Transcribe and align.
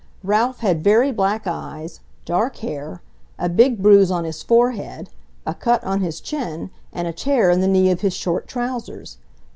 Ralph 0.23 0.61
had 0.61 0.83
very 0.83 1.11
black 1.11 1.45
eyes, 1.45 1.99
dark 2.25 2.55
hair, 2.65 3.03
a 3.37 3.47
big 3.47 3.83
bruise 3.83 4.09
on 4.09 4.23
his 4.23 4.41
forehead, 4.41 5.11
a 5.45 5.53
cut 5.53 5.83
on 5.83 6.01
his 6.01 6.19
chin, 6.19 6.71
and 6.91 7.07
a 7.07 7.13
tear 7.13 7.51
in 7.51 7.61
the 7.61 7.67
knee 7.67 7.91
of 7.91 8.01
his 8.01 8.15
short 8.15 8.47
trousers. 8.47 9.19